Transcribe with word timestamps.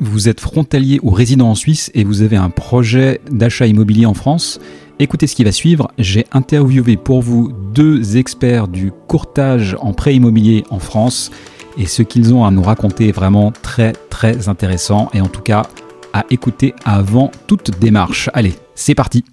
vous 0.00 0.28
êtes 0.28 0.40
frontalier 0.40 0.98
ou 1.02 1.10
résident 1.10 1.50
en 1.50 1.54
Suisse 1.54 1.90
et 1.94 2.04
vous 2.04 2.22
avez 2.22 2.36
un 2.36 2.50
projet 2.50 3.20
d'achat 3.30 3.66
immobilier 3.66 4.06
en 4.06 4.14
France, 4.14 4.58
écoutez 4.98 5.26
ce 5.26 5.36
qui 5.36 5.44
va 5.44 5.52
suivre. 5.52 5.90
J'ai 5.98 6.26
interviewé 6.32 6.96
pour 6.96 7.22
vous 7.22 7.52
deux 7.72 8.16
experts 8.16 8.68
du 8.68 8.92
courtage 9.08 9.76
en 9.80 9.92
prêt 9.92 10.14
immobilier 10.14 10.64
en 10.70 10.78
France 10.78 11.30
et 11.78 11.86
ce 11.86 12.02
qu'ils 12.02 12.34
ont 12.34 12.44
à 12.44 12.50
nous 12.50 12.62
raconter 12.62 13.08
est 13.08 13.12
vraiment 13.12 13.52
très 13.52 13.92
très 13.92 14.48
intéressant 14.48 15.10
et 15.12 15.20
en 15.20 15.28
tout 15.28 15.42
cas 15.42 15.62
à 16.12 16.24
écouter 16.30 16.74
avant 16.84 17.30
toute 17.46 17.78
démarche. 17.78 18.30
Allez, 18.32 18.54
c'est 18.74 18.94
parti 18.94 19.24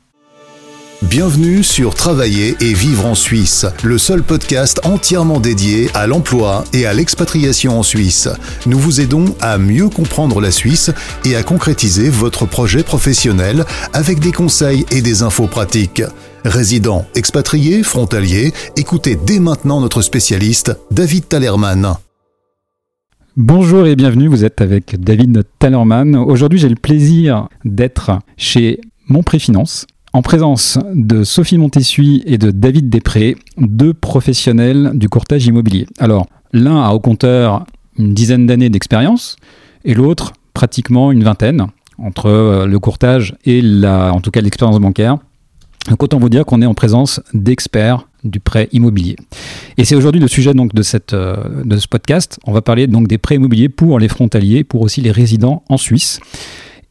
Bienvenue 1.04 1.62
sur 1.62 1.94
Travailler 1.94 2.56
et 2.60 2.74
vivre 2.74 3.06
en 3.06 3.14
Suisse, 3.14 3.68
le 3.84 4.00
seul 4.00 4.24
podcast 4.24 4.82
entièrement 4.84 5.40
dédié 5.40 5.90
à 5.94 6.08
l'emploi 6.08 6.64
et 6.74 6.88
à 6.88 6.94
l'expatriation 6.94 7.78
en 7.78 7.84
Suisse. 7.84 8.28
Nous 8.66 8.80
vous 8.80 9.00
aidons 9.00 9.26
à 9.40 9.60
mieux 9.60 9.90
comprendre 9.90 10.42
la 10.42 10.50
Suisse 10.50 10.92
et 11.24 11.36
à 11.36 11.44
concrétiser 11.44 12.10
votre 12.10 12.48
projet 12.48 12.82
professionnel 12.82 13.64
avec 13.94 14.20
des 14.20 14.32
conseils 14.32 14.88
et 14.90 15.04
des 15.04 15.22
infos 15.22 15.46
pratiques. 15.46 16.02
Résidents, 16.44 17.06
expatriés, 17.14 17.84
frontaliers, 17.84 18.52
écoutez 18.76 19.16
dès 19.24 19.40
maintenant 19.40 19.80
notre 19.80 20.02
spécialiste, 20.02 20.76
David 20.90 21.28
Talerman. 21.28 21.94
Bonjour 23.36 23.86
et 23.86 23.96
bienvenue, 23.96 24.30
vous 24.30 24.44
êtes 24.44 24.62
avec 24.62 25.00
David 25.00 25.44
Talerman. 25.60 26.16
Aujourd'hui 26.16 26.58
j'ai 26.58 26.70
le 26.70 26.76
plaisir 26.76 27.50
d'être 27.66 28.18
chez 28.36 28.82
Mon 29.10 29.22
Préfinance 29.22 29.86
en 30.18 30.24
présence 30.24 30.80
de 30.96 31.24
Sophie 31.24 31.60
Montessuie 31.60 32.24
et 32.26 32.40
de 32.40 32.50
David 32.50 32.90
Després, 32.90 33.36
deux 33.60 33.94
professionnels 33.94 34.90
du 34.96 35.10
courtage 35.10 35.46
immobilier. 35.46 35.86
Alors, 36.00 36.26
l'un 36.54 36.82
a 36.82 36.90
au 36.94 37.00
compteur 37.00 37.68
une 38.00 38.16
dizaine 38.16 38.48
d'années 38.48 38.72
d'expérience 38.72 39.36
et 39.86 39.94
l'autre 39.94 40.34
pratiquement 40.56 41.12
une 41.12 41.24
vingtaine 41.24 41.68
entre 42.00 42.26
euh, 42.32 42.66
le 42.66 42.80
courtage 42.80 43.36
et 43.46 43.62
la, 43.62 44.12
en 44.12 44.20
tout 44.20 44.32
cas 44.32 44.42
l'expérience 44.42 44.80
bancaire. 44.80 45.18
Donc 45.88 46.02
autant 46.02 46.18
vous 46.18 46.30
dire 46.30 46.46
qu'on 46.46 46.64
est 46.64 46.66
en 46.66 46.74
présence 46.74 47.22
d'experts 47.36 48.08
du 48.24 48.40
prêt 48.40 48.70
immobilier. 48.72 49.18
Et 49.78 49.86
c'est 49.86 49.94
aujourd'hui 49.94 50.20
le 50.20 50.28
sujet 50.28 50.56
donc 50.56 50.74
de, 50.74 50.82
cette, 50.82 51.14
euh, 51.14 51.64
de 51.64 51.78
ce 51.78 51.88
podcast. 51.88 52.40
On 52.48 52.54
va 52.54 52.64
parler 52.64 52.88
donc 52.88 53.08
des 53.08 53.20
prêts 53.20 53.36
immobiliers 53.36 53.70
pour 53.70 54.00
les 54.00 54.08
frontaliers, 54.08 54.64
pour 54.64 54.82
aussi 54.82 55.02
les 55.02 55.12
résidents 55.12 55.62
en 55.70 55.78
Suisse. 55.78 56.20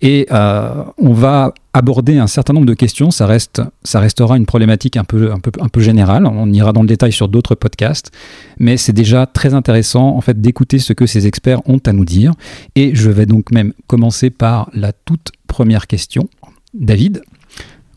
Et 0.02 0.26
euh, 0.30 0.84
on 0.98 1.12
va 1.12 1.54
aborder 1.72 2.18
un 2.18 2.26
certain 2.26 2.52
nombre 2.52 2.66
de 2.66 2.74
questions. 2.74 3.10
Ça, 3.10 3.26
reste, 3.26 3.62
ça 3.82 4.00
restera 4.00 4.36
une 4.36 4.46
problématique 4.46 4.96
un 4.96 5.04
peu, 5.04 5.30
générale. 5.78 6.26
On 6.26 6.52
ira 6.52 6.72
dans 6.72 6.82
le 6.82 6.86
détail 6.88 7.12
sur 7.12 7.28
d'autres 7.28 7.54
podcasts. 7.54 8.10
Mais 8.58 8.76
c'est 8.76 8.92
déjà 8.92 9.26
très 9.26 9.54
intéressant 9.54 10.16
en 10.16 10.20
fait, 10.20 10.40
d'écouter 10.40 10.78
ce 10.78 10.92
que 10.92 11.06
ces 11.06 11.26
experts 11.26 11.60
ont 11.68 11.80
à 11.86 11.92
nous 11.92 12.04
dire. 12.04 12.32
Et 12.74 12.94
je 12.94 13.10
vais 13.10 13.26
donc 13.26 13.50
même 13.52 13.72
commencer 13.86 14.30
par 14.30 14.70
la 14.74 14.92
toute 14.92 15.32
première 15.46 15.86
question. 15.86 16.28
David, 16.74 17.22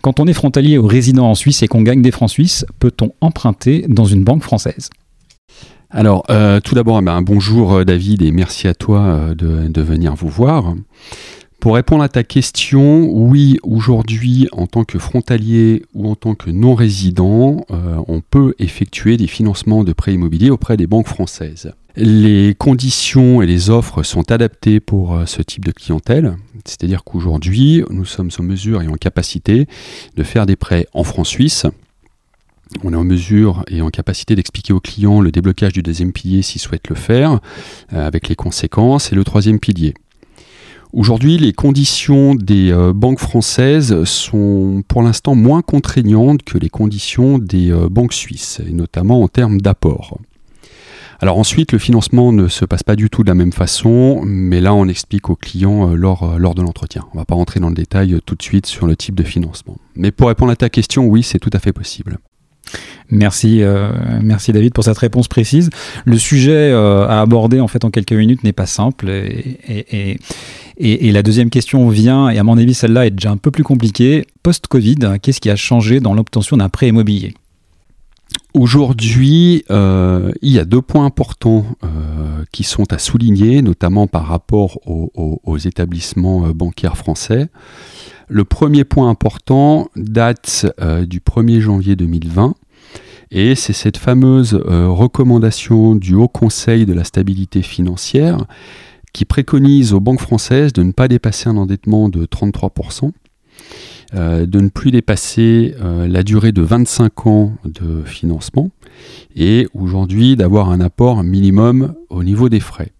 quand 0.02 0.20
on 0.22 0.27
est 0.27 0.33
frontalier 0.33 0.77
ou 0.77 0.88
résident 0.88 1.30
en 1.30 1.36
Suisse 1.36 1.64
et 1.64 1.67
qu'on 1.67 1.81
gagne 1.81 2.02
des 2.02 2.11
francs 2.11 2.30
suisses, 2.30 2.66
peut-on 2.80 3.11
emprunter 3.20 3.86
dans 3.89 4.05
une 4.05 4.23
banque 4.23 4.44
française? 4.44 4.89
Alors, 5.92 6.23
euh, 6.30 6.59
tout 6.59 6.75
d'abord, 6.75 7.00
eh 7.02 7.03
ben, 7.03 7.22
bonjour 7.23 7.73
euh, 7.73 7.83
David 7.83 8.22
et 8.22 8.31
merci 8.31 8.67
à 8.67 8.75
toi 8.75 9.33
de 9.36 9.81
venir 9.81 10.14
vous 10.14 10.30
voir. 10.30 10.75
Pour 11.60 11.76
répondre 11.76 12.04
à 12.04 12.10
ta 12.10 12.24
question, 12.24 13.10
oui, 13.12 13.60
aujourd'hui, 13.64 14.48
en 14.54 14.66
tant 14.66 14.86
que 14.86 14.98
frontalier 14.98 15.84
ou 15.94 16.10
en 16.10 16.16
tant 16.16 16.34
que 16.34 16.50
non-résident, 16.50 17.66
euh, 17.72 17.98
on 18.08 18.22
peut 18.22 18.56
effectuer 18.60 19.18
des 19.18 19.28
financements 19.28 19.84
de 19.84 19.92
prêts 19.92 20.14
immobiliers 20.14 20.52
auprès 20.52 20.78
des 20.78 20.88
banques 20.88 21.10
françaises. 21.10 21.74
Les 21.98 22.56
conditions 22.58 23.42
et 23.42 23.46
les 23.46 23.70
offres 23.70 24.04
sont 24.04 24.32
adaptées 24.32 24.80
pour 24.80 25.16
euh, 25.16 25.26
ce 25.26 25.42
type 25.42 25.66
de 25.66 25.72
clientèle, 25.72 26.38
c'est-à-dire 26.64 27.04
qu'aujourd'hui, 27.04 27.84
nous 27.90 28.06
sommes 28.06 28.30
en 28.40 28.44
mesure 28.44 28.82
et 28.82 28.88
en 28.88 28.94
capacité 28.94 29.68
de 30.16 30.23
faire 30.23 30.46
des 30.46 30.56
prêts 30.56 30.88
en 30.94 31.04
francs 31.04 31.28
suisses. 31.28 31.66
On 32.86 32.94
est 32.94 32.96
en 32.96 33.04
mesure 33.04 33.66
et 33.67 33.82
en 33.82 33.89
capacité 33.89 34.33
d'expliquer 34.36 34.72
aux 34.72 34.80
clients 34.80 35.20
le 35.20 35.32
déblocage 35.32 35.73
du 35.73 35.82
deuxième 35.82 36.14
pilier 36.14 36.42
s'ils 36.42 36.62
souhaitent 36.62 36.88
le 36.88 36.95
faire, 36.95 37.42
euh, 37.92 38.08
avec 38.08 38.30
les 38.30 38.36
conséquences, 38.36 39.12
et 39.12 39.16
le 39.16 39.26
troisième 39.26 39.60
pilier. 39.60 39.94
Aujourd'hui, 40.92 41.38
les 41.38 41.54
conditions 41.54 42.33
des 42.33 42.72
euh, 42.72 42.94
banques 42.94 43.20
françaises 43.20 44.04
sont 44.05 44.82
pour 44.88 45.04
l'instant 45.04 45.36
moins 45.36 45.61
contraignantes 45.61 46.42
que 46.42 46.58
les 46.58 46.70
conditions 46.70 47.38
des 47.38 47.72
euh, 47.72 47.89
banques 47.89 48.14
suisses, 48.14 48.60
et 48.67 48.72
notamment 48.72 49.22
en 49.22 49.27
termes 49.27 49.61
d'apport. 49.61 50.17
Alors 51.20 51.38
ensuite, 51.38 51.73
le 51.73 51.77
financement 51.77 52.32
ne 52.32 52.48
se 52.48 52.66
passe 52.66 52.82
pas 52.82 52.95
du 52.95 53.11
tout 53.11 53.22
de 53.22 53.27
la 53.27 53.36
même 53.36 53.54
façon, 53.54 54.22
mais 54.26 54.61
là 54.61 54.73
on 54.73 54.88
explique 54.88 55.30
aux 55.30 55.36
clients 55.36 55.92
euh, 55.92 55.94
lors, 55.94 56.39
lors 56.39 56.55
de 56.55 56.64
l'entretien. 56.64 57.06
On 57.14 57.17
ne 57.17 57.21
va 57.21 57.26
pas 57.26 57.36
rentrer 57.36 57.60
dans 57.60 57.70
le 57.70 57.76
détail 57.76 58.20
tout 58.26 58.33
de 58.33 58.42
suite 58.42 58.66
sur 58.66 58.88
le 58.88 58.95
type 58.95 59.14
de 59.14 59.23
financement. 59.23 59.77
Mais 59.95 60.10
pour 60.10 60.30
répondre 60.30 60.52
à 60.52 60.56
ta 60.56 60.70
question, 60.70 61.06
oui, 61.06 61.21
c'est 61.21 61.39
tout 61.39 61.52
à 61.54 61.60
fait 61.60 61.73
possible. 61.73 62.17
Merci, 63.11 63.64
euh, 63.64 63.92
merci 64.21 64.52
David 64.52 64.73
pour 64.73 64.83
cette 64.83 64.97
réponse 64.97 65.27
précise. 65.27 65.70
Le 66.05 66.17
sujet 66.17 66.71
euh, 66.71 67.08
à 67.08 67.21
aborder 67.21 67.59
en 67.59 67.67
fait 67.67 67.83
en 67.83 67.89
quelques 67.89 68.14
minutes 68.14 68.43
n'est 68.43 68.53
pas 68.53 68.67
simple 68.67 69.09
et, 69.09 70.20
et, 70.77 71.11
la 71.11 71.23
deuxième 71.23 71.49
question 71.49 71.89
vient 71.89 72.30
et 72.30 72.37
à 72.37 72.43
mon 72.43 72.58
avis 72.58 72.73
celle-là 72.73 73.08
est 73.08 73.11
déjà 73.11 73.31
un 73.31 73.37
peu 73.37 73.49
plus 73.49 73.64
compliquée. 73.64 74.25
Post-Covid, 74.43 75.17
qu'est-ce 75.21 75.42
qui 75.42 75.49
a 75.49 75.55
changé 75.55 75.99
dans 75.99 76.14
l'obtention 76.14 76.58
d'un 76.58 76.70
prêt 76.70 76.89
immobilier? 76.89 77.33
Aujourd'hui, 78.53 79.64
euh, 79.71 80.31
il 80.41 80.52
y 80.52 80.59
a 80.59 80.65
deux 80.65 80.81
points 80.81 81.05
importants 81.05 81.65
qui 82.52 82.64
sont 82.64 82.91
à 82.93 82.99
souligner, 82.99 83.61
notamment 83.61 84.08
par 84.08 84.27
rapport 84.27 84.80
aux 84.86 85.58
établissements 85.58 86.49
bancaires 86.49 86.97
français. 86.97 87.47
Le 88.27 88.43
premier 88.43 88.83
point 88.83 89.09
important 89.09 89.89
date 89.95 90.67
du 91.08 91.20
1er 91.20 91.59
janvier 91.59 91.95
2020 91.95 92.55
et 93.32 93.56
c'est 93.56 93.73
cette 93.73 93.98
fameuse 93.98 94.60
euh, 94.66 94.88
recommandation 94.90 95.95
du 95.95 96.16
Haut 96.16 96.28
Conseil 96.28 96.86
de 96.86 96.94
la 96.94 97.04
stabilité 97.04 97.62
financière 97.62 98.45
qui 99.14 99.26
préconise 99.26 99.94
aux 99.94 100.00
banques 100.00 100.22
françaises 100.22 100.73
de 100.73 100.84
ne 100.84 100.92
pas 100.92 101.08
dépasser 101.08 101.50
un 101.50 101.58
endettement 101.58 102.10
de 102.10 102.26
33%, 102.26 103.12
euh, 104.16 104.45
de 104.45 104.60
ne 104.60 104.70
plus 104.70 104.92
dépasser 104.92 105.76
euh, 105.80 106.08
la 106.08 106.23
durée 106.23 106.52
de 106.52 106.62
25 106.62 107.28
ans 107.28 107.54
de 107.66 108.04
financement 108.04 108.72
et 109.36 109.68
aujourd'hui 109.73 110.36
d'avoir 110.36 110.70
un 110.70 110.80
apport 110.80 111.23
minimum 111.23 111.94
au 112.10 112.23
niveau 112.23 112.50
des 112.50 112.60
frais 112.60 112.92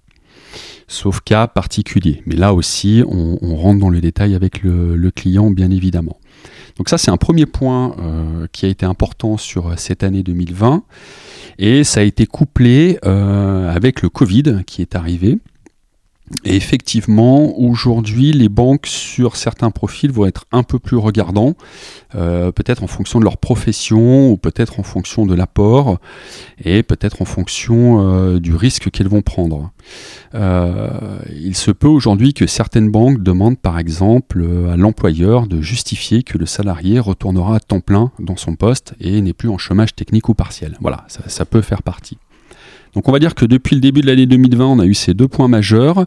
sauf 0.88 1.22
cas 1.22 1.46
particulier. 1.46 2.24
Mais 2.26 2.36
là 2.36 2.52
aussi, 2.52 3.04
on, 3.08 3.38
rentre 3.56 3.80
dans 3.80 3.92
le 3.92 4.02
détail 4.02 4.34
avec 4.34 4.64
le 4.64 5.12
client, 5.12 5.52
bien 5.52 5.70
évidemment. 5.70 6.18
Donc 6.80 6.88
ça, 6.88 6.98
c'est 6.98 7.12
un 7.12 7.18
premier 7.18 7.46
point 7.46 7.94
euh, 8.00 8.48
qui 8.54 8.66
a 8.66 8.70
été 8.70 8.86
important 8.86 9.36
sur 9.36 9.68
euh, 9.68 9.74
cette 9.76 10.02
année 10.02 10.24
2020. 10.24 10.84
Et 11.60 11.84
ça 11.84 12.00
a 12.00 12.04
été 12.04 12.26
couplé 12.26 12.98
euh, 13.06 13.70
avec 13.70 14.02
le 14.02 14.08
Covid 14.08 14.64
qui 14.66 14.82
est 14.82 14.96
arrivé. 14.96 15.40
Et 16.46 16.56
effectivement, 16.56 17.58
aujourd'hui, 17.60 18.32
les 18.32 18.50
banques 18.50 18.86
sur 18.86 19.36
certains 19.36 19.72
profils 19.72 20.12
vont 20.12 20.26
être 20.26 20.46
un 20.52 20.64
peu 20.64 20.78
plus 20.78 20.98
regardants, 20.98 21.56
euh, 22.16 22.52
peut-être 22.52 22.84
en 22.84 22.88
fonction 22.88 23.20
de 23.20 23.24
leur 23.24 23.38
profession 23.38 24.32
ou 24.32 24.38
peut-être 24.38 24.80
en 24.80 24.84
fonction 24.84 25.26
de 25.26 25.34
l'apport 25.34 25.98
et 26.64 26.84
peut-être 26.84 27.22
en 27.22 27.26
fonction 27.26 28.00
euh, 28.00 28.40
du 28.40 28.56
risque 28.56 28.92
qu'elles 28.92 29.08
vont 29.08 29.22
prendre. 29.22 29.72
Euh, 30.36 31.20
il 31.36 31.56
se 31.56 31.72
peut 31.72 31.88
aujourd'hui 31.88 32.34
que 32.34 32.46
certaines 32.46 32.90
banques 32.90 33.22
demandent 33.22 33.60
par 33.60 33.80
exemple 33.80 34.46
à 34.72 34.78
l'employeur 34.78 35.48
de 35.48 35.62
justifier 35.62 36.24
que 36.24 36.38
le 36.38 36.46
salarié 36.46 37.00
retournera 37.00 37.56
à 37.56 37.60
temps 37.60 37.82
plein 37.82 38.12
dans 38.20 38.38
son 38.38 38.56
poste 38.56 38.94
et 39.00 39.20
n'est 39.22 39.34
plus 39.34 39.50
en 39.50 39.58
chômage 39.58 39.96
technique 39.96 40.30
ou 40.30 40.36
partiel. 40.36 40.78
Voilà, 40.80 41.06
ça 41.08 41.46
peut 41.46 41.62
faire 41.62 41.82
partie. 41.82 42.18
Donc 42.94 43.08
on 43.08 43.12
va 43.12 43.20
dire 43.20 43.36
que 43.36 43.46
depuis 43.46 43.76
le 43.76 43.82
début 43.82 44.02
de 44.02 44.08
l'année 44.08 44.26
2020, 44.26 44.66
on 44.66 44.80
a 44.80 44.86
eu 44.86 44.94
ces 44.94 45.14
deux 45.14 45.28
points 45.28 45.48
majeurs. 45.48 46.06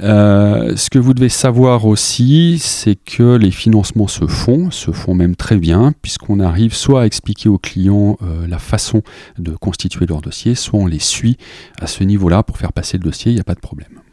Euh, 0.00 0.76
ce 0.76 0.90
que 0.90 0.98
vous 0.98 1.14
devez 1.14 1.28
savoir 1.28 1.86
aussi, 1.86 2.58
c'est 2.58 2.96
que 2.96 3.36
les 3.36 3.50
financements 3.50 4.08
se 4.08 4.26
font, 4.26 4.70
se 4.70 4.90
font 4.90 5.14
même 5.14 5.36
très 5.36 5.56
bien, 5.56 5.92
puisqu'on 6.02 6.40
arrive 6.40 6.74
soit 6.74 7.02
à 7.02 7.06
expliquer 7.06 7.48
aux 7.48 7.58
clients 7.58 8.18
euh, 8.22 8.46
la 8.46 8.58
façon 8.58 9.02
de 9.38 9.52
constituer 9.52 10.06
leur 10.06 10.20
dossier, 10.20 10.54
soit 10.54 10.78
on 10.78 10.86
les 10.86 10.98
suit 10.98 11.36
à 11.80 11.86
ce 11.86 12.02
niveau-là 12.04 12.42
pour 12.42 12.58
faire 12.58 12.72
passer 12.72 12.98
le 12.98 13.04
dossier, 13.04 13.30
il 13.30 13.34
n'y 13.36 13.40
a 13.40 13.44
pas 13.44 13.54
de 13.54 13.60
problème. 13.60 14.03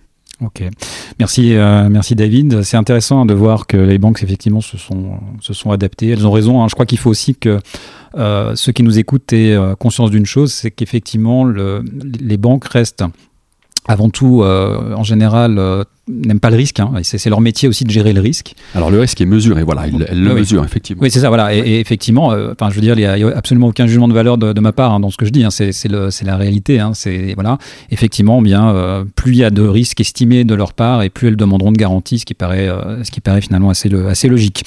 Ok, 0.43 0.63
merci, 1.19 1.53
euh, 1.53 1.87
merci 1.89 2.15
David. 2.15 2.63
C'est 2.63 2.77
intéressant 2.77 3.27
de 3.27 3.33
voir 3.35 3.67
que 3.67 3.77
les 3.77 3.99
banques 3.99 4.23
effectivement 4.23 4.61
se 4.61 4.75
sont, 4.75 5.19
se 5.39 5.53
sont 5.53 5.69
adaptées. 5.69 6.09
Elles 6.09 6.25
ont 6.25 6.31
raison. 6.31 6.63
Hein. 6.63 6.67
Je 6.67 6.73
crois 6.73 6.87
qu'il 6.87 6.97
faut 6.97 7.11
aussi 7.11 7.35
que 7.35 7.59
euh, 8.17 8.55
ceux 8.55 8.71
qui 8.71 8.81
nous 8.81 8.97
écoutent 8.97 9.31
aient 9.33 9.53
euh, 9.53 9.75
conscience 9.75 10.09
d'une 10.09 10.25
chose, 10.25 10.51
c'est 10.51 10.71
qu'effectivement 10.71 11.43
le, 11.43 11.83
les 12.19 12.37
banques 12.37 12.65
restent 12.65 13.03
avant 13.87 14.09
tout, 14.09 14.43
en 14.43 15.03
général, 15.03 15.85
n'aiment 16.07 16.39
pas 16.39 16.49
le 16.49 16.57
risque. 16.57 16.79
Hein, 16.79 16.91
c'est 17.03 17.29
leur 17.29 17.41
métier 17.41 17.67
aussi 17.67 17.83
de 17.83 17.91
gérer 17.91 18.13
le 18.13 18.21
risque. 18.21 18.55
Alors 18.75 18.89
le 18.91 18.99
risque 18.99 19.19
est 19.21 19.25
mesuré, 19.25 19.63
voilà, 19.63 19.87
ils, 19.87 19.97
le 19.97 20.33
mesurent 20.33 20.63
effectivement. 20.63 21.01
Oui, 21.01 21.11
c'est 21.11 21.19
ça, 21.19 21.29
voilà. 21.29 21.53
Et, 21.53 21.79
effectivement, 21.79 22.31
euh, 22.31 22.53
enfin, 22.53 22.69
je 22.69 22.75
veux 22.75 22.81
dire, 22.81 22.97
il 22.97 23.23
n'y 23.23 23.23
a, 23.23 23.37
absolument 23.37 23.67
aucun 23.67 23.87
jugement 23.87 24.07
de 24.07 24.13
valeur 24.13 24.37
de, 24.37 24.59
ma 24.59 24.71
part 24.71 24.93
hein, 24.93 24.99
dans 24.99 25.09
ce 25.09 25.17
que 25.17 25.25
je 25.25 25.31
dis. 25.31 25.43
Hein, 25.43 25.49
c'est 25.51 26.23
la 26.23 26.37
réalité. 26.37 26.81
C'est 26.93 27.33
voilà. 27.35 27.57
Effectivement, 27.89 28.41
bien, 28.41 28.69
euh, 28.69 29.03
plus 29.15 29.33
il 29.33 29.37
y 29.37 29.43
a 29.43 29.49
de 29.49 29.63
risques 29.63 30.01
estimés 30.01 30.43
de 30.43 30.55
leur 30.55 30.73
part, 30.73 31.03
et 31.03 31.09
plus 31.09 31.27
elles 31.27 31.37
demanderont 31.37 31.71
de 31.71 31.77
garanties, 31.77 32.19
ce 32.19 32.25
qui 32.25 32.33
paraît, 32.33 32.67
euh, 32.67 33.03
ce 33.03 33.11
qui 33.11 33.21
paraît 33.21 33.41
finalement 33.41 33.69
assez, 33.69 33.89
assez 34.07 34.27
logique. 34.27 34.63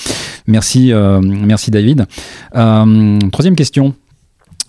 Merci, 0.47 0.93
merci 0.93 1.71
David. 1.71 2.07
troisième 2.53 3.57
question. 3.57 3.95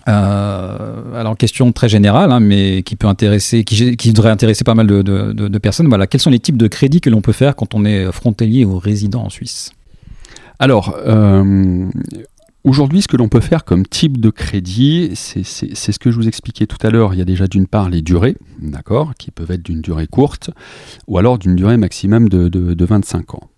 Euh, 0.08 1.18
alors 1.18 1.36
question 1.36 1.72
très 1.72 1.88
générale, 1.88 2.30
hein, 2.30 2.40
mais 2.40 2.82
qui 2.82 2.96
peut 2.96 3.08
intéresser, 3.08 3.64
qui, 3.64 4.12
devrait 4.12 4.30
intéresser 4.30 4.64
pas 4.64 4.74
mal 4.74 4.86
de, 4.86 5.58
personnes. 5.58 5.88
Voilà, 5.88 6.06
quels 6.06 6.20
sont 6.20 6.30
les 6.30 6.38
types 6.38 6.56
de 6.56 6.68
crédits 6.68 7.00
que 7.00 7.10
l'on 7.10 7.20
peut 7.20 7.32
faire 7.32 7.56
quand 7.56 7.74
on 7.74 7.84
est 7.84 8.10
frontalier 8.12 8.64
ou 8.64 8.78
résident 8.78 9.24
en 9.24 9.30
Suisse? 9.30 9.72
Alors. 10.58 10.96
Euh, 11.06 11.88
aujourd'hui, 12.64 13.00
ce 13.00 13.06
que 13.06 13.16
l'on 13.16 13.28
peut 13.28 13.40
faire 13.40 13.64
comme 13.64 13.86
type 13.86 14.20
de 14.20 14.28
crédit, 14.28 15.12
c'est 15.14 15.44
ce 15.44 15.98
que 15.98 16.10
je 16.10 16.16
vous 16.16 16.26
expliquais 16.26 16.66
tout 16.66 16.84
à 16.84 16.90
l'heure. 16.90 17.14
Il 17.14 17.18
y 17.18 17.22
a 17.22 17.24
déjà 17.24 17.46
d'une 17.46 17.68
part 17.68 17.88
les 17.88 18.02
durées, 18.02 18.36
d'accord, 18.60 19.14
qui 19.14 19.30
peuvent 19.30 19.52
être 19.52 19.62
d'une 19.62 19.80
durée 19.80 20.08
courte, 20.08 20.50
ou 21.06 21.16
alors 21.16 21.38
d'une 21.38 21.54
durée 21.54 21.76
maximum 21.76 22.28
de, 22.28 22.48
de 22.48 22.84
25 22.84 23.34
ans. 23.34 23.48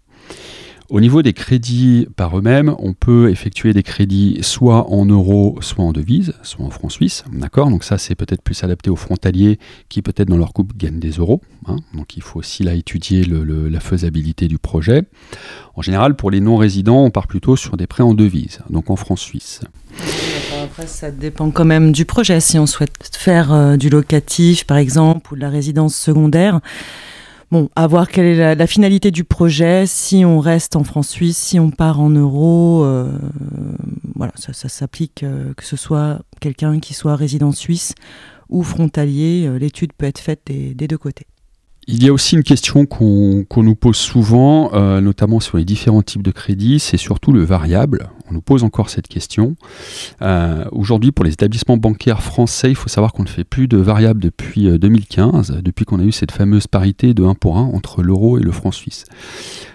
Au 0.90 1.00
niveau 1.02 1.20
des 1.20 1.35
crédits 1.35 2.06
par 2.17 2.38
eux-mêmes, 2.38 2.75
on 2.79 2.94
peut 2.94 3.29
effectuer 3.31 3.75
des 3.75 3.82
crédits 3.82 4.38
soit 4.40 4.90
en 4.90 5.05
euros, 5.05 5.58
soit 5.61 5.85
en 5.85 5.93
devises, 5.93 6.32
soit 6.43 6.64
en 6.64 6.70
francs 6.70 6.93
suisses. 6.93 7.25
D'accord? 7.31 7.69
Donc 7.69 7.85
ça, 7.85 7.99
c'est 7.99 8.14
peut-être 8.14 8.40
plus 8.40 8.64
adapté 8.64 8.88
aux 8.88 8.96
frontaliers 8.96 9.58
qui 9.90 10.00
peut-être 10.00 10.29
dans 10.29 10.38
leur 10.38 10.55
coupe 10.55 10.75
gagnent 10.79 10.99
des 10.99 11.11
euros. 11.11 11.43
Hein. 11.67 11.76
Donc 11.93 12.17
il 12.17 12.23
faut 12.23 12.38
aussi 12.38 12.62
là 12.62 12.73
étudier 12.73 13.26
la 13.26 13.81
faisabilité 13.81 14.49
du 14.49 14.56
projet. 14.56 15.02
En 15.75 15.82
général, 15.82 16.17
pour 16.17 16.31
les 16.31 16.40
non-résidents, 16.40 17.05
on 17.05 17.11
part 17.11 17.26
plutôt 17.26 17.55
sur 17.55 17.76
des 17.76 17.87
prêts 17.87 18.02
en 18.02 18.14
devises, 18.14 18.61
donc 18.70 18.88
en 18.88 18.96
francs 18.96 19.19
suisses. 19.19 19.61
Après, 20.64 20.87
ça 20.87 21.11
dépend 21.11 21.50
quand 21.50 21.67
même 21.67 21.93
du 21.93 22.06
projet. 22.06 22.40
Si 22.40 22.58
on 22.58 22.67
souhaite 22.67 23.11
faire 23.12 23.52
euh, 23.52 23.76
du 23.76 23.90
locatif, 23.90 24.64
par 24.64 24.79
exemple, 24.79 25.32
ou 25.32 25.37
de 25.37 25.40
la 25.40 25.50
résidence 25.50 25.94
secondaire, 25.94 26.61
bon, 27.50 27.69
à 27.77 27.87
voir 27.87 28.09
quelle 28.09 28.27
est 28.27 28.55
la, 28.55 28.67
finalité 28.67 29.11
du 29.11 29.25
projet, 29.25 29.87
si 29.87 30.25
on 30.25 30.41
reste 30.41 30.77
en 30.77 30.85
France 30.85 31.09
suisse, 31.09 31.37
si 31.37 31.59
on 31.59 31.71
part 31.71 32.00
en 32.00 32.11
euros, 32.11 32.85
euh, 32.85 33.11
voilà, 34.15 34.33
ça, 34.37 34.53
s'applique 34.69 35.23
euh, 35.23 35.55
que 35.55 35.65
ce 35.65 35.77
soit 35.77 36.21
quelqu'un 36.41 36.79
qui 36.81 36.95
soit 36.95 37.17
résident 37.17 37.53
suisse 37.53 37.95
ou 38.49 38.62
frontalier, 38.62 39.47
euh, 39.47 39.59
l'étude 39.59 39.93
peut 39.93 40.06
être 40.06 40.19
faite 40.19 40.43
des 40.47 40.75
deux 40.75 40.99
côtés. 40.99 41.27
Il 41.87 42.03
y 42.05 42.09
a 42.09 42.12
aussi 42.12 42.37
une 42.37 42.43
question 42.43 42.85
qu'on 42.85 43.47
nous 43.56 43.75
pose 43.75 43.97
souvent, 43.97 44.71
notamment 45.00 45.41
sur 45.41 45.56
les 45.56 45.65
différents 45.65 46.03
types 46.03 46.23
de 46.23 46.31
crédits, 46.31 46.81
c'est 46.81 46.99
surtout 46.99 47.33
le 47.33 47.43
variable. 47.43 48.11
On 48.31 48.35
nous 48.35 48.41
pose 48.41 48.65
encore 48.65 48.91
cette 48.91 49.09
question. 49.09 49.57
Euh, 50.23 50.65
aujourd'hui, 50.73 51.13
pour 51.13 51.25
les 51.25 51.33
établissements 51.33 51.77
bancaires 51.77 52.23
français, 52.23 52.71
il 52.71 52.75
faut 52.75 52.89
savoir 52.89 53.13
qu'on 53.13 53.23
ne 53.23 53.29
fait 53.29 53.45
plus 53.45 53.69
de 53.69 53.77
variable 53.77 54.21
depuis 54.21 54.79
2015, 54.79 55.51
euh, 55.51 55.63
depuis 55.63 55.85
qu'on 55.85 56.01
a 56.01 56.05
eu 56.05 56.13
cette 56.13 56.33
fameuse 56.33 56.67
parité 56.67 57.15
de 57.15 57.25
1 57.25 57.35
pour 57.35 57.59
1 57.59 57.63
entre 57.63 58.03
l'euro 58.03 58.39
et 58.39 58.43
le 58.43 58.53
franc 58.53 58.73
suisse. 58.73 59.05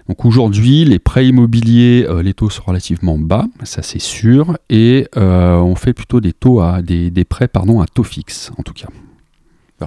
Donc 0.07 0.25
aujourd'hui, 0.25 0.85
les 0.85 0.99
prêts 0.99 1.27
immobiliers, 1.27 2.05
les 2.21 2.33
taux 2.33 2.49
sont 2.49 2.63
relativement 2.65 3.17
bas, 3.17 3.47
ça 3.63 3.81
c'est 3.81 4.01
sûr, 4.01 4.57
et 4.69 5.07
on 5.15 5.75
fait 5.75 5.93
plutôt 5.93 6.19
des 6.19 6.33
taux 6.33 6.59
à 6.59 6.81
des, 6.81 7.09
des 7.09 7.23
prêts 7.23 7.47
pardon 7.47 7.79
à 7.79 7.85
taux 7.87 8.03
fixe 8.03 8.51
en 8.57 8.63
tout 8.63 8.73
cas. 8.73 8.89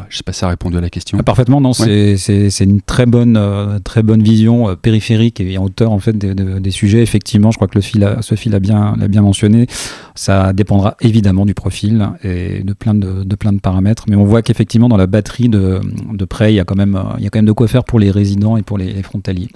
Je 0.09 0.15
ne 0.15 0.19
sais 0.19 0.23
pas 0.23 0.33
si 0.33 0.41
ça 0.41 0.47
a 0.47 0.51
répondu 0.51 0.77
à 0.77 0.81
la 0.81 0.91
question. 0.91 1.19
Ah, 1.21 1.23
parfaitement, 1.23 1.61
non. 1.61 1.73
C'est 1.73 2.61
une 2.61 2.81
très 2.81 3.07
bonne, 3.07 3.37
euh, 3.37 3.79
très 3.81 4.03
bonne 4.03 4.23
vision 4.23 4.69
euh, 4.69 4.77
périphérique 4.77 5.41
et 5.41 5.59
en 5.59 5.65
hauteur 5.65 5.93
en 5.93 5.99
fait 5.99 6.17
des, 6.17 6.71
sujets. 6.71 7.03
Effectivement, 7.03 7.51
je 7.51 7.57
crois 7.57 7.69
que 7.69 7.77
le 7.77 7.83
fil 7.83 8.05
a, 8.05 8.23
Sophie 8.23 8.49
l'a 8.49 8.61
bien, 8.61 8.97
bien 9.09 9.23
mentionné. 9.23 9.67
Ça 10.15 10.53
dépendra 10.53 10.97
évidemment 11.01 11.47
du 11.47 11.55
profil 11.55 12.09
et 12.23 12.63
de 12.63 12.73
plein 12.73 12.95
de, 12.95 13.25
de 13.25 13.37
plein 13.37 13.53
de 13.53 13.61
paramètres. 13.61 14.05
Mais 14.09 14.17
on 14.17 14.25
voit 14.25 14.43
qu'effectivement 14.43 14.89
dans 14.89 14.97
la 14.97 15.07
batterie 15.07 15.49
de, 15.49 15.81
de 16.13 16.27
il 16.45 16.55
y 16.55 16.61
a 16.61 16.65
quand 16.65 16.77
même, 16.77 17.01
il 17.19 17.25
y 17.25 17.27
a 17.27 17.31
quand 17.31 17.39
même 17.39 17.47
de 17.47 17.53
quoi 17.53 17.69
faire 17.69 17.85
pour 17.85 17.99
les 17.99 18.11
résidents 18.11 18.57
et 18.57 18.63
pour 18.63 18.79
les, 18.79 19.03
frontaliers. 19.03 19.49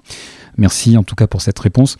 Merci 0.57 0.97
en 0.97 1.03
tout 1.03 1.15
cas 1.15 1.27
pour 1.27 1.43
cette 1.43 1.59
réponse. 1.59 1.97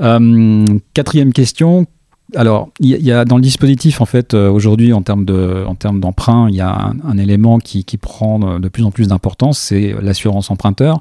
Euh, 0.00 0.64
quatrième 0.94 1.32
question 1.32 1.86
alors, 2.34 2.70
il 2.80 2.90
y, 2.90 3.12
a 3.12 3.24
dans 3.24 3.36
le 3.36 3.42
dispositif, 3.42 4.00
en 4.00 4.04
fait, 4.04 4.34
euh, 4.34 4.50
aujourd'hui, 4.50 4.92
en 4.92 5.00
termes 5.00 5.24
de, 5.24 5.64
d'emprunt, 5.92 6.48
il 6.48 6.56
y 6.56 6.60
a 6.60 6.92
un, 7.04 7.18
élément 7.18 7.60
qui, 7.60 7.84
prend 7.98 8.58
de 8.58 8.68
plus 8.68 8.84
en 8.84 8.90
plus 8.90 9.06
d'importance, 9.08 9.58
c'est 9.58 9.94
l'assurance 10.02 10.50
emprunteur. 10.50 10.98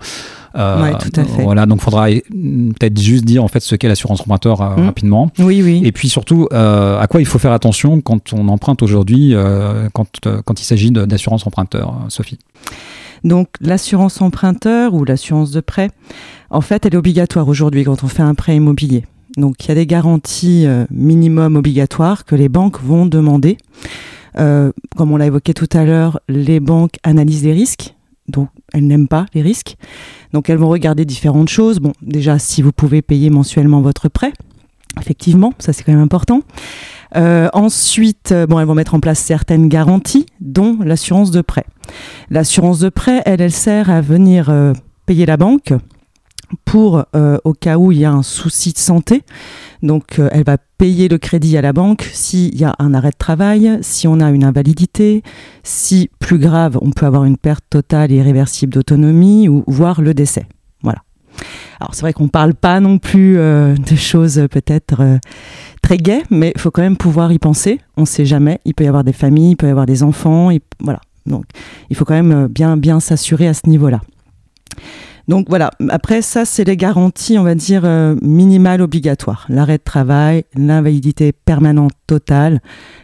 Euh, 0.55 0.83
oui, 0.83 0.97
tout 0.99 1.19
à 1.19 1.23
fait. 1.23 1.41
Voilà, 1.41 1.65
donc 1.65 1.79
il 1.79 1.83
faudra 1.83 2.05
peut-être 2.07 2.99
juste 2.99 3.25
dire 3.25 3.43
en 3.43 3.47
fait 3.47 3.59
ce 3.59 3.75
qu'est 3.75 3.87
l'assurance 3.87 4.21
emprunteur 4.21 4.61
euh, 4.61 4.77
mmh. 4.77 4.85
rapidement. 4.85 5.31
Oui, 5.39 5.61
oui. 5.63 5.81
Et 5.83 5.91
puis 5.91 6.09
surtout, 6.09 6.47
à 6.51 7.05
quoi 7.09 7.21
il 7.21 7.25
faut 7.25 7.39
faire 7.39 7.51
attention 7.53 8.01
quand 8.01 8.31
on 8.31 8.47
emprunte 8.47 8.83
aujourd'hui, 8.83 9.33
quand, 9.93 10.07
quand 10.45 10.61
il 10.61 10.63
s'agit 10.63 10.91
d'assurance 10.91 11.47
emprunteur, 11.47 11.95
Sophie? 12.09 12.39
Donc 13.23 13.47
l'assurance 13.59 14.21
emprunteur 14.21 14.93
ou 14.93 15.03
l'assurance 15.03 15.49
de 15.49 15.59
prêt, 15.59 15.89
en 16.51 16.61
fait, 16.61 16.85
elle 16.85 16.93
est 16.93 16.97
obligatoire 16.97 17.47
aujourd'hui 17.47 17.83
quand 17.83 18.03
on 18.03 18.07
fait 18.07 18.21
un 18.21 18.35
prêt 18.35 18.55
immobilier. 18.55 19.05
Donc 19.37 19.63
il 19.63 19.69
y 19.69 19.71
a 19.71 19.75
des 19.75 19.85
garanties 19.85 20.65
euh, 20.65 20.85
minimum 20.89 21.55
obligatoires 21.55 22.25
que 22.25 22.35
les 22.35 22.49
banques 22.49 22.81
vont 22.81 23.05
demander. 23.05 23.57
Euh, 24.37 24.71
comme 24.95 25.11
on 25.11 25.17
l'a 25.17 25.27
évoqué 25.27 25.53
tout 25.53 25.69
à 25.73 25.85
l'heure, 25.85 26.19
les 26.27 26.59
banques 26.59 26.95
analysent 27.03 27.43
les 27.43 27.53
risques, 27.53 27.95
donc 28.27 28.49
elles 28.73 28.85
n'aiment 28.85 29.07
pas 29.07 29.25
les 29.33 29.41
risques. 29.41 29.77
Donc 30.33 30.49
elles 30.49 30.57
vont 30.57 30.69
regarder 30.69 31.05
différentes 31.05 31.49
choses. 31.49 31.79
Bon, 31.79 31.93
déjà 32.01 32.39
si 32.39 32.61
vous 32.61 32.71
pouvez 32.71 33.01
payer 33.01 33.29
mensuellement 33.29 33.81
votre 33.81 34.09
prêt, 34.09 34.33
effectivement, 34.99 35.53
ça 35.59 35.73
c'est 35.73 35.83
quand 35.83 35.93
même 35.93 36.01
important. 36.01 36.41
Euh, 37.15 37.49
ensuite, 37.53 38.33
bon, 38.49 38.59
elles 38.59 38.67
vont 38.67 38.75
mettre 38.75 38.95
en 38.95 38.99
place 38.99 39.19
certaines 39.19 39.69
garanties, 39.69 40.25
dont 40.41 40.79
l'assurance 40.83 41.31
de 41.31 41.41
prêt. 41.41 41.65
L'assurance 42.29 42.79
de 42.79 42.89
prêt, 42.89 43.21
elle, 43.25 43.39
elle 43.39 43.53
sert 43.53 43.89
à 43.89 44.01
venir 44.01 44.53
payer 45.05 45.25
la 45.25 45.37
banque 45.37 45.73
pour 46.65 47.05
euh, 47.15 47.37
au 47.43 47.53
cas 47.53 47.77
où 47.77 47.91
il 47.91 47.99
y 47.99 48.05
a 48.05 48.11
un 48.11 48.23
souci 48.23 48.73
de 48.73 48.77
santé. 48.77 49.23
Donc 49.81 50.19
euh, 50.19 50.29
elle 50.31 50.43
va 50.43 50.57
payer 50.57 51.07
le 51.07 51.17
crédit 51.17 51.57
à 51.57 51.61
la 51.61 51.73
banque 51.73 52.09
s'il 52.13 52.55
y 52.59 52.63
a 52.63 52.75
un 52.79 52.93
arrêt 52.93 53.11
de 53.11 53.17
travail, 53.17 53.77
si 53.81 54.07
on 54.07 54.19
a 54.19 54.29
une 54.31 54.43
invalidité, 54.43 55.23
si 55.63 56.09
plus 56.19 56.37
grave, 56.37 56.77
on 56.81 56.91
peut 56.91 57.05
avoir 57.05 57.25
une 57.25 57.37
perte 57.37 57.63
totale 57.69 58.11
et 58.11 58.15
irréversible 58.15 58.73
d'autonomie 58.73 59.47
ou 59.47 59.63
voire 59.67 60.01
le 60.01 60.13
décès. 60.13 60.47
Voilà. 60.81 61.03
Alors 61.79 61.93
c'est 61.93 62.01
vrai 62.01 62.13
qu'on 62.13 62.25
ne 62.25 62.29
parle 62.29 62.53
pas 62.53 62.79
non 62.79 62.97
plus 62.97 63.37
euh, 63.37 63.75
de 63.75 63.95
choses 63.95 64.47
peut-être 64.49 65.19
très 65.81 65.97
gaies, 65.97 66.23
mais 66.29 66.53
il 66.55 66.61
faut 66.61 66.71
quand 66.71 66.81
même 66.81 66.97
pouvoir 66.97 67.31
y 67.31 67.39
penser. 67.39 67.79
On 67.97 68.01
ne 68.01 68.07
sait 68.07 68.25
jamais. 68.25 68.59
Il 68.65 68.73
peut 68.73 68.85
y 68.85 68.87
avoir 68.87 69.03
des 69.03 69.13
familles, 69.13 69.51
il 69.51 69.55
peut 69.55 69.67
y 69.67 69.71
avoir 69.71 69.85
des 69.85 70.03
enfants. 70.03 70.49
Voilà. 70.79 71.01
Donc 71.25 71.45
il 71.89 71.95
faut 71.95 72.05
quand 72.05 72.13
même 72.13 72.47
bien 72.47 72.77
bien 72.77 72.99
s'assurer 72.99 73.47
à 73.47 73.53
ce 73.53 73.67
niveau-là. 73.67 74.01
Donc 75.27 75.47
voilà, 75.49 75.71
après 75.89 76.21
ça, 76.21 76.45
c'est 76.45 76.63
les 76.63 76.77
garanties, 76.77 77.39
on 77.39 77.43
va 77.43 77.55
dire, 77.55 77.81
euh, 77.83 78.15
minimales 78.21 78.81
obligatoires. 78.81 79.45
L'arrêt 79.49 79.77
de 79.77 79.83
travail, 79.83 80.45
l'invalidité 80.55 81.31
permanente 81.31 81.93
totale, 82.05 82.61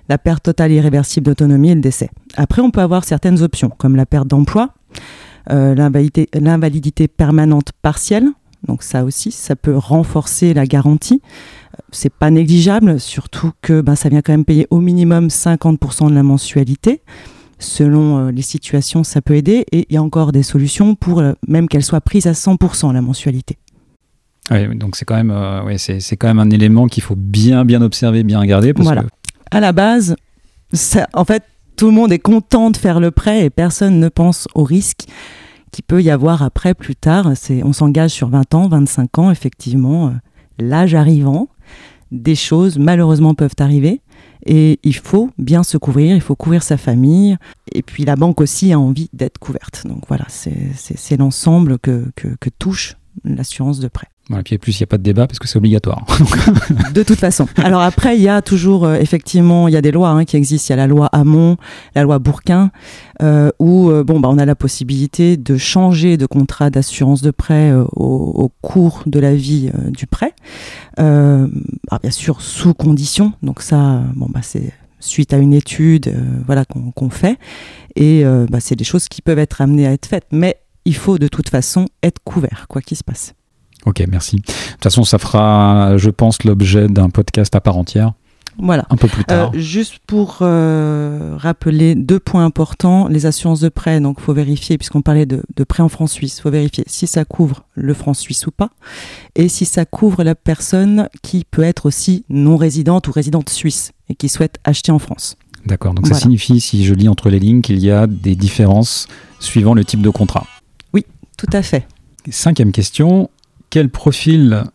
la 0.07 0.17
perte 0.17 0.43
totale 0.43 0.71
irréversible 0.71 1.25
d'autonomie 1.25 1.71
et 1.71 1.75
le 1.75 1.81
décès. 1.81 2.11
Après, 2.35 2.61
on 2.61 2.69
peut 2.69 2.81
avoir 2.81 3.03
certaines 3.05 3.41
options, 3.41 3.69
comme 3.69 3.95
la 3.95 4.05
perte 4.05 4.27
d'emploi, 4.27 4.75
euh, 5.49 5.73
l'invalidité 5.75 7.07
permanente 7.07 7.71
partielle. 7.81 8.27
Donc 8.67 8.83
ça 8.83 9.03
aussi, 9.03 9.31
ça 9.31 9.55
peut 9.55 9.75
renforcer 9.75 10.53
la 10.53 10.67
garantie. 10.67 11.21
C'est 11.91 12.13
pas 12.13 12.29
négligeable, 12.29 12.99
surtout 12.99 13.51
que 13.63 13.81
ben, 13.81 13.95
ça 13.95 14.09
vient 14.09 14.21
quand 14.21 14.33
même 14.33 14.45
payer 14.45 14.67
au 14.69 14.79
minimum 14.79 15.27
50% 15.27 16.09
de 16.09 16.13
la 16.13 16.21
mensualité 16.21 17.01
selon 17.61 18.17
euh, 18.17 18.31
les 18.31 18.41
situations, 18.41 19.03
ça 19.03 19.21
peut 19.21 19.35
aider. 19.35 19.65
Et 19.71 19.85
il 19.89 19.93
y 19.93 19.97
a 19.97 20.03
encore 20.03 20.31
des 20.31 20.43
solutions 20.43 20.95
pour 20.95 21.19
euh, 21.19 21.33
même 21.47 21.67
qu'elle 21.67 21.83
soit 21.83 22.01
prise 22.01 22.27
à 22.27 22.33
100% 22.33 22.93
la 22.93 23.01
mensualité. 23.01 23.57
Oui, 24.49 24.75
donc 24.75 24.95
c'est 24.95 25.05
quand 25.05 25.15
même, 25.15 25.31
euh, 25.31 25.77
c'est, 25.77 26.17
quand 26.17 26.27
même 26.27 26.39
un 26.39 26.49
élément 26.49 26.87
qu'il 26.87 27.03
faut 27.03 27.15
bien, 27.15 27.63
bien 27.63 27.81
observer, 27.81 28.23
bien 28.23 28.39
regarder. 28.39 28.73
Parce 28.73 28.85
voilà. 28.85 29.03
À 29.51 29.59
la 29.59 29.71
base, 29.71 30.15
ça, 30.73 31.07
en 31.13 31.23
fait, 31.23 31.43
tout 31.77 31.87
le 31.87 31.93
monde 31.93 32.11
est 32.11 32.19
content 32.19 32.69
de 32.69 32.77
faire 32.77 32.99
le 32.99 33.11
prêt 33.11 33.45
et 33.45 33.49
personne 33.49 33.99
ne 33.99 34.09
pense 34.09 34.47
au 34.55 34.63
risque 34.63 35.05
qu'il 35.71 35.85
peut 35.85 36.01
y 36.01 36.09
avoir 36.09 36.43
après, 36.43 36.73
plus 36.73 36.95
tard. 36.95 37.31
C'est, 37.35 37.63
on 37.63 37.71
s'engage 37.71 38.11
sur 38.11 38.29
20 38.29 38.53
ans, 38.55 38.67
25 38.67 39.19
ans, 39.19 39.31
effectivement, 39.31 40.13
l'âge 40.59 40.95
arrivant, 40.95 41.47
des 42.11 42.35
choses 42.35 42.77
malheureusement 42.77 43.35
peuvent 43.35 43.55
arriver. 43.59 44.01
Et 44.45 44.79
il 44.83 44.95
faut 44.95 45.29
bien 45.37 45.63
se 45.63 45.77
couvrir, 45.77 46.15
il 46.15 46.21
faut 46.21 46.35
couvrir 46.35 46.63
sa 46.63 46.77
famille. 46.77 47.37
Et 47.71 47.81
puis 47.83 48.05
la 48.05 48.15
banque 48.15 48.41
aussi 48.41 48.73
a 48.73 48.79
envie 48.79 49.09
d'être 49.13 49.37
couverte. 49.37 49.85
Donc 49.85 50.03
voilà, 50.07 50.25
c'est 50.29 51.17
l'ensemble 51.17 51.77
que, 51.79 52.11
touche 52.57 52.97
l'assurance 53.23 53.79
de 53.79 53.87
prêt. 53.87 54.07
Voilà, 54.31 54.43
puis 54.43 54.57
plus, 54.57 54.79
il 54.79 54.83
n'y 54.83 54.85
a 54.85 54.87
pas 54.87 54.97
de 54.97 55.03
débat 55.03 55.27
parce 55.27 55.39
que 55.39 55.47
c'est 55.47 55.57
obligatoire. 55.57 56.05
de 56.93 57.03
toute 57.03 57.19
façon. 57.19 57.47
Alors 57.57 57.81
après, 57.81 58.15
il 58.15 58.23
y 58.23 58.29
a 58.29 58.41
toujours, 58.41 58.85
euh, 58.85 58.95
effectivement, 58.95 59.67
il 59.67 59.73
y 59.73 59.77
a 59.77 59.81
des 59.81 59.91
lois 59.91 60.07
hein, 60.07 60.23
qui 60.23 60.37
existent. 60.37 60.73
Il 60.73 60.77
y 60.77 60.79
a 60.79 60.83
la 60.83 60.87
loi 60.87 61.07
Hamon, 61.11 61.57
la 61.95 62.03
loi 62.03 62.17
Bourquin, 62.17 62.71
euh, 63.21 63.51
où 63.59 63.89
euh, 63.89 64.05
bon, 64.05 64.21
bah, 64.21 64.29
on 64.31 64.37
a 64.37 64.45
la 64.45 64.55
possibilité 64.55 65.35
de 65.35 65.57
changer 65.57 66.15
de 66.15 66.25
contrat 66.25 66.69
d'assurance 66.69 67.21
de 67.21 67.31
prêt 67.31 67.73
au, 67.73 68.49
cours 68.61 69.03
de 69.05 69.19
la 69.19 69.35
vie 69.35 69.69
du 69.89 70.07
prêt. 70.07 70.33
bien 70.97 72.11
sûr, 72.11 72.41
sous 72.41 72.73
condition. 72.73 73.33
Donc 73.43 73.61
ça, 73.61 74.01
bon, 74.15 74.27
bah, 74.29 74.39
c'est 74.43 74.71
suite 75.01 75.33
à 75.33 75.37
une 75.37 75.53
étude 75.53 76.13
voilà, 76.45 76.63
qu'on 76.63 77.09
fait. 77.09 77.37
Et 77.97 78.23
bah, 78.49 78.59
c'est 78.61 78.77
des 78.77 78.85
choses 78.85 79.09
qui 79.09 79.21
peuvent 79.21 79.39
être 79.39 79.59
amenées 79.59 79.87
à 79.87 79.91
être 79.91 80.05
faites. 80.05 80.27
Mais 80.31 80.55
il 80.85 80.95
faut 80.95 81.17
de 81.17 81.27
toute 81.27 81.49
façon 81.49 81.85
être 82.01 82.19
couvert, 82.23 82.67
quoi 82.69 82.81
qu'il 82.81 82.95
se 82.95 83.03
passe. 83.03 83.33
Ok, 83.85 84.03
merci. 84.09 84.37
De 84.37 84.41
toute 84.41 84.83
façon, 84.83 85.03
ça 85.03 85.17
fera, 85.17 85.97
je 85.97 86.09
pense, 86.09 86.43
l'objet 86.43 86.87
d'un 86.87 87.09
podcast 87.09 87.55
à 87.55 87.61
part 87.61 87.77
entière. 87.77 88.13
Voilà. 88.57 88.85
Un 88.89 88.97
peu 88.97 89.07
plus 89.07 89.23
tard. 89.23 89.51
Euh, 89.53 89.59
juste 89.59 89.99
pour 90.05 90.39
euh, 90.41 91.35
rappeler 91.37 91.95
deux 91.95 92.19
points 92.19 92.45
importants, 92.45 93.07
les 93.07 93.25
assurances 93.25 93.61
de 93.61 93.69
prêt, 93.69 93.99
donc 93.99 94.17
il 94.19 94.23
faut 94.23 94.33
vérifier, 94.33 94.77
puisqu'on 94.77 95.01
parlait 95.01 95.25
de, 95.25 95.43
de 95.55 95.63
prêt 95.63 95.81
en 95.81 95.89
francs 95.89 96.09
suisse, 96.09 96.37
il 96.37 96.41
faut 96.41 96.51
vérifier 96.51 96.83
si 96.87 97.07
ça 97.07 97.25
couvre 97.25 97.63
le 97.73 97.93
franc 97.93 98.13
suisse 98.13 98.45
ou 98.47 98.51
pas, 98.51 98.69
et 99.35 99.47
si 99.47 99.65
ça 99.65 99.85
couvre 99.85 100.23
la 100.23 100.35
personne 100.35 101.09
qui 101.21 101.45
peut 101.49 101.63
être 101.63 101.85
aussi 101.85 102.25
non 102.29 102.57
résidente 102.57 103.07
ou 103.07 103.11
résidente 103.11 103.49
suisse 103.49 103.93
et 104.09 104.15
qui 104.15 104.29
souhaite 104.29 104.57
acheter 104.63 104.91
en 104.91 104.99
France. 104.99 105.37
D'accord, 105.65 105.93
donc 105.93 106.07
ça 106.07 106.15
signifie, 106.15 106.59
si 106.59 106.85
je 106.85 106.93
lis 106.93 107.07
entre 107.07 107.29
les 107.29 107.39
lignes, 107.39 107.61
qu'il 107.61 107.79
y 107.79 107.91
a 107.91 108.07
des 108.07 108.35
différences 108.35 109.07
suivant 109.39 109.73
le 109.73 109.85
type 109.85 110.01
de 110.01 110.09
contrat. 110.09 110.45
Oui, 110.93 111.05
tout 111.37 111.49
à 111.53 111.61
fait. 111.61 111.87
Cinquième 112.29 112.71
question, 112.71 113.29
quel 113.71 113.89
profil 113.89 114.65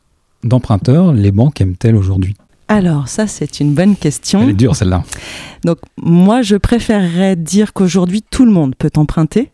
d'emprunteur 0.43 1.12
les 1.12 1.31
banques 1.31 1.61
aiment-elles 1.61 1.95
aujourd'hui? 1.95 2.35
Alors, 2.67 3.07
ça, 3.07 3.29
c'est 3.29 3.61
une 3.61 3.75
bonne 3.75 3.95
question. 3.95 4.43
Elle 4.43 4.50
est 4.50 4.55
dure, 4.55 4.75
celle-là. 4.75 5.05
Donc, 5.65 5.79
moi, 5.97 6.43
je 6.43 6.57
préférerais 6.57 7.37
dire 7.37 7.73
qu'aujourd'hui, 7.73 8.23
tout 8.23 8.45
le 8.45 8.50
monde 8.50 8.75
peut 8.75 8.91
emprunter. 8.97 9.53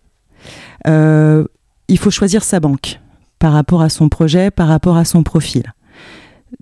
Euh, 0.86 1.44
il 1.88 1.98
faut 1.98 2.10
choisir 2.10 2.42
sa 2.42 2.58
banque 2.58 3.00
par 3.38 3.52
rapport 3.52 3.82
à 3.82 3.90
son 3.90 4.08
projet, 4.08 4.50
par 4.50 4.68
rapport 4.68 4.96
à 4.96 5.04
son 5.04 5.22
profil. 5.22 5.74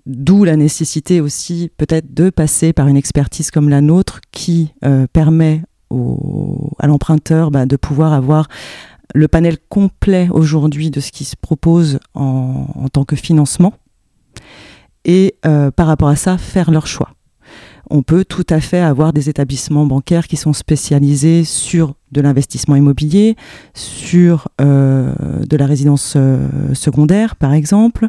D'où 0.05 0.43
la 0.43 0.57
nécessité 0.57 1.21
aussi, 1.21 1.71
peut-être, 1.77 2.13
de 2.13 2.29
passer 2.29 2.73
par 2.73 2.87
une 2.87 2.97
expertise 2.97 3.51
comme 3.51 3.69
la 3.69 3.79
nôtre 3.79 4.19
qui 4.31 4.73
euh, 4.83 5.07
permet 5.11 5.61
à 6.79 6.87
l'emprunteur 6.87 7.51
bah, 7.51 7.65
de 7.65 7.75
pouvoir 7.75 8.13
avoir 8.13 8.47
le 9.13 9.27
panel 9.27 9.57
complet 9.69 10.29
aujourd'hui 10.31 10.91
de 10.91 10.99
ce 10.99 11.11
qui 11.11 11.25
se 11.25 11.35
propose 11.35 11.99
en, 12.13 12.87
tant 12.91 13.05
que 13.05 13.15
financement 13.15 13.73
et 15.05 15.35
euh, 15.45 15.71
par 15.71 15.87
rapport 15.87 16.09
à 16.09 16.15
ça 16.15 16.37
faire 16.37 16.71
leur 16.71 16.87
choix. 16.87 17.09
On 17.89 18.03
peut 18.03 18.23
tout 18.23 18.45
à 18.49 18.61
fait 18.61 18.79
avoir 18.79 19.11
des 19.11 19.27
établissements 19.27 19.85
bancaires 19.85 20.27
qui 20.27 20.37
sont 20.37 20.53
spécialisés 20.53 21.43
sur 21.43 21.95
de 22.13 22.21
l'investissement 22.21 22.77
immobilier, 22.77 23.35
sur 23.73 24.47
euh, 24.61 25.13
de 25.45 25.57
la 25.57 25.65
résidence 25.65 26.13
euh, 26.15 26.47
secondaire 26.73 27.35
par 27.35 27.53
exemple. 27.53 28.07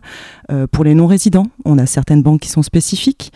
pour 0.70 0.84
les 0.84 0.94
non-résidents, 0.94 1.46
on 1.64 1.78
a 1.78 1.86
certaines 1.86 2.22
banques 2.22 2.40
qui 2.42 2.48
sont 2.48 2.62
spécifiques. 2.62 3.32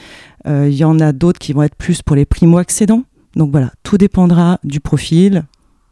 Il 0.47 0.75
y 0.75 0.85
en 0.85 1.01
a 1.01 1.13
d'autres 1.13 1.41
qui 1.41 1.53
vont 1.53 1.65
être 1.65 1.75
plus 1.75 2.03
pour 2.03 2.15
les 2.15 2.25
primo-accédants. 2.25 3.03
Donc 3.35 3.51
voilà, 3.51 3.73
tout 3.83 3.99
dépendra 3.99 4.61
du 4.63 4.79
profil, 4.79 5.45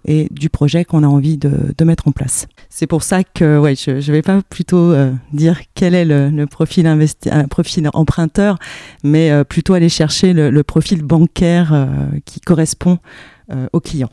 et 0.04 0.28
du 0.30 0.49
projet 0.49 0.84
qu'on 0.84 1.02
a 1.02 1.06
envie 1.06 1.38
de, 1.38 1.84
mettre 1.84 2.08
en 2.08 2.12
place. 2.12 2.46
C'est 2.70 2.87
pour 2.87 3.02
ça 3.02 3.25
que 3.25 3.58
ouais, 3.58 3.75
je 3.76 3.90
ne 3.90 4.00
vais 4.00 4.23
pas 4.23 4.40
plutôt 4.49 4.92
euh, 4.92 5.12
dire 5.32 5.61
quel 5.75 5.94
est 5.94 6.04
le, 6.04 6.46
profil, 6.46 6.87
investi 6.87 7.28
un 7.30 7.46
profil 7.46 7.90
emprunteur, 7.92 8.58
mais 9.02 9.30
euh, 9.30 9.44
plutôt 9.44 9.75
aller 9.75 9.90
chercher 9.90 10.32
le, 10.32 10.62
profil 10.62 11.02
bancaire 11.02 11.73
euh, 11.75 11.87
qui 12.25 12.40
correspond 12.40 12.99
au 13.75 13.80
client. 13.80 14.08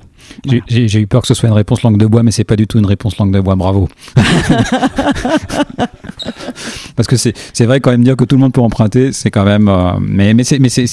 J'ai 0.68 1.00
eu 1.00 1.08
peur 1.08 1.22
que 1.22 1.28
ce 1.28 1.34
soit 1.34 1.48
une 1.48 1.56
réponse 1.56 1.84
langue 1.84 1.98
de 1.98 2.06
bois, 2.06 2.22
mais 2.22 2.32
c'est 2.32 2.44
pas 2.44 2.58
du 2.58 2.68
tout 2.68 2.80
une 2.80 2.86
réponse 2.86 3.18
langue 3.18 3.34
de 3.34 3.40
bois. 3.40 3.56
Bravo. 3.56 3.88
Parce 6.96 7.08
que 7.08 7.16
c'est 7.16 7.66
vrai 7.66 7.80
quand 7.80 7.92
même 7.92 8.04
dire 8.04 8.16
que 8.16 8.26
tout 8.26 8.36
le 8.36 8.42
monde 8.42 8.54
peut 8.54 8.62
emprunter, 8.62 9.12
c'est 9.12 9.32
quand 9.32 9.46
même. 9.46 9.68
Euh, 9.68 9.94
mais 10.02 10.34
mais 10.34 10.44
c'est 10.44 10.86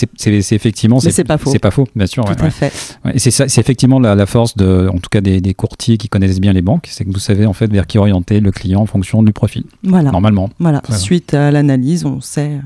effectivement. 0.52 1.00
c'est 1.00 1.25
pas 1.25 1.38
faux. 1.38 1.50
C'est 1.50 1.58
pas 1.58 1.70
faux, 1.70 1.87
bien 1.94 2.06
sûr. 2.06 2.25
Tout 2.25 2.44
à 2.44 2.50
fait. 2.50 2.73
c'est 3.16 3.58
effectivement 3.58 3.99
la, 3.99 4.26
force 4.26 4.56
de, 4.56 4.88
en 4.88 4.99
tout 4.99 5.08
cas 5.11 5.20
des, 5.20 5.40
des 5.40 5.54
courtiers 5.54 5.97
qui 5.97 6.08
connaissent 6.08 6.40
bien 6.40 6.52
les 6.52 6.62
banques, 6.62 6.87
c'est 6.90 7.04
que 7.04 7.11
vous 7.11 7.18
savez 7.18 7.47
en 7.47 7.52
fait 7.52 7.70
vers 7.70 7.87
qui 7.87 7.99
orienter 7.99 8.40
le 8.40 8.50
client 8.50 8.80
en 8.80 8.87
fonction 8.87 9.23
du 9.23 9.32
profil. 9.32 9.64
Voilà. 9.82 10.11
Normalement. 10.11 10.50
Voilà. 10.58 10.82
Suite 10.90 11.35
à 11.35 11.50
l'analyse, 11.50 12.04
on 12.04 12.20
sait 12.20 12.61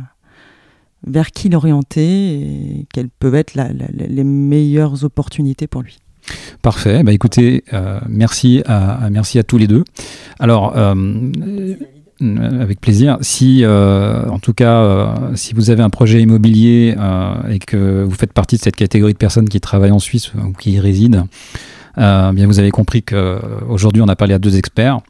vers 1.07 1.31
qui 1.31 1.49
l'orienter 1.49 2.35
et 2.35 2.87
quelles 2.93 3.09
peuvent 3.09 3.35
être 3.35 3.55
les 3.55 4.25
meilleures 4.25 5.05
opportunités 5.05 5.67
pour 5.67 5.83
lui. 5.83 5.99
Parfait. 6.63 7.03
Bah, 7.03 7.13
écoutez, 7.13 7.65
euh, 7.73 7.99
merci, 8.09 8.63
à, 8.67 9.09
merci 9.11 9.39
à 9.39 9.43
tous 9.43 9.59
les 9.59 9.67
deux. 9.67 9.85
Alors, 10.39 10.77
euh, 10.77 10.95
avec 12.61 12.81
plaisir. 12.81 13.19
Si, 13.21 13.61
euh, 13.63 14.29
en 14.29 14.39
tout 14.39 14.53
cas, 14.53 15.15
si 15.35 15.55
vous 15.55 15.71
avez 15.71 15.83
un 15.83 15.91
projet 15.91 16.21
immobilier 16.21 16.95
et 17.49 17.59
que 17.59 18.03
vous 18.03 18.15
faites 18.15 18.33
partie 18.33 18.57
de 18.57 18.63
cette 18.63 18.77
catégorie 18.77 19.13
de 19.13 19.19
personnes 19.19 19.49
qui 19.49 19.61
travaillent 19.61 19.93
en 19.93 19.99
Suisse 19.99 20.33
ou 20.35 20.53
qui 20.53 20.73
y 20.73 20.81
résident, 20.81 21.27
bien 21.97 22.47
vous 22.47 22.59
avez 22.59 22.71
compris 22.71 23.03
qu'aujourd'hui 23.03 24.03
on 24.03 24.09
a 24.09 24.17
parlé 24.17 24.35
à 24.35 24.39
deux 24.39 24.57
experts. 24.57 25.01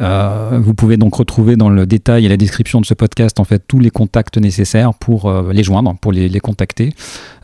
Euh, 0.00 0.58
vous 0.62 0.74
pouvez 0.74 0.96
donc 0.96 1.14
retrouver 1.14 1.56
dans 1.56 1.68
le 1.68 1.86
détail 1.86 2.24
et 2.24 2.28
la 2.28 2.36
description 2.36 2.80
de 2.80 2.86
ce 2.86 2.94
podcast 2.94 3.40
en 3.40 3.44
fait 3.44 3.62
tous 3.66 3.78
les 3.78 3.90
contacts 3.90 4.38
nécessaires 4.38 4.94
pour 4.94 5.26
euh, 5.26 5.52
les 5.52 5.62
joindre, 5.62 5.94
pour 6.00 6.12
les, 6.12 6.40
contacter. 6.40 6.94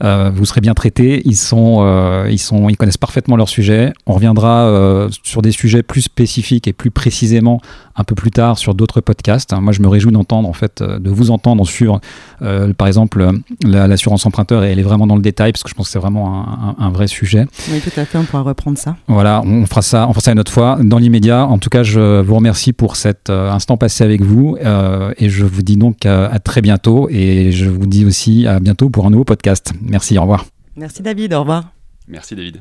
Euh, 0.02 0.30
vous 0.34 0.44
serez 0.44 0.60
bien 0.60 0.74
traités. 0.74 1.22
Ils 1.24 1.36
sont, 1.36 2.26
ils 2.28 2.38
sont, 2.38 2.68
ils 2.68 2.76
connaissent 2.76 2.96
parfaitement 2.96 3.36
leur 3.36 3.48
sujet. 3.48 3.92
On 4.06 4.14
reviendra 4.14 5.08
sur 5.22 5.42
des 5.42 5.52
sujets 5.52 5.82
plus 5.82 6.02
spécifiques 6.02 6.66
et 6.66 6.72
plus 6.72 6.90
précisément 6.90 7.60
un 7.96 8.04
peu 8.04 8.14
plus 8.14 8.30
tard 8.30 8.58
sur 8.58 8.74
d'autres 8.74 9.00
podcasts. 9.00 9.52
Moi, 9.52 9.72
je 9.72 9.80
me 9.80 9.88
réjouis 9.88 10.12
d'entendre 10.12 10.48
en 10.48 10.52
fait, 10.52 10.82
de 10.82 11.10
vous 11.10 11.30
entendre 11.30 11.66
sur, 11.66 12.00
par 12.40 12.86
exemple, 12.86 13.26
l'assurance 13.64 14.26
emprunteur 14.26 14.64
elle 14.64 14.78
est 14.78 14.82
vraiment 14.82 15.06
dans 15.06 15.16
le 15.16 15.22
détail 15.22 15.52
parce 15.52 15.62
que 15.62 15.68
je 15.68 15.74
pense 15.74 15.86
que 15.86 15.92
c'est 15.92 15.98
vraiment 15.98 16.76
un, 16.78 16.90
vrai 16.90 17.06
sujet. 17.06 17.46
Oui, 17.70 17.80
tout 17.80 18.00
à 18.00 18.04
fait. 18.04 18.18
On 18.18 18.24
pourra 18.24 18.42
reprendre 18.42 18.78
ça. 18.78 18.96
Voilà, 19.06 19.42
on 19.44 19.66
fera 19.66 19.82
ça, 19.82 20.06
on 20.08 20.12
fera 20.12 20.20
ça 20.20 20.32
une 20.32 20.40
autre 20.40 20.52
fois. 20.52 20.78
Dans 20.82 20.98
l'immédiat, 20.98 21.46
en 21.46 21.58
tout 21.58 21.70
cas, 21.70 21.82
je 21.82 22.20
vous 22.20 22.34
remercie 22.34 22.72
pour 22.72 22.96
cet 22.96 23.30
euh, 23.30 23.50
instant 23.50 23.76
passé 23.76 24.04
avec 24.04 24.22
vous 24.22 24.56
euh, 24.64 25.12
et 25.18 25.28
je 25.28 25.44
vous 25.44 25.62
dis 25.62 25.76
donc 25.76 26.06
à, 26.06 26.38
très 26.38 26.60
bientôt 26.60 27.08
et 27.10 27.52
je 27.52 27.68
vous 27.68 27.86
dis 27.86 28.04
aussi 28.04 28.46
à 28.46 28.60
bientôt 28.60 28.90
pour 28.90 29.06
un 29.06 29.10
nouveau 29.10 29.24
podcast. 29.24 29.72
Merci, 29.82 30.18
au 30.18 30.22
revoir. 30.22 30.46
Merci 30.76 31.02
David, 31.02 31.34
au 31.34 31.40
revoir. 31.40 31.72
Merci 32.06 32.34
David. 32.34 32.60